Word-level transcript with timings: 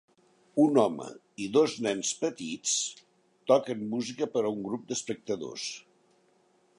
Un 0.61 0.77
home 0.83 1.09
i 1.43 1.49
dos 1.57 1.75
nens 1.87 2.09
petits 2.23 2.73
toquen 3.53 3.85
música 3.93 4.29
per 4.39 4.43
a 4.47 4.55
un 4.55 4.65
grup 4.71 4.89
d'espectadors. 4.93 5.71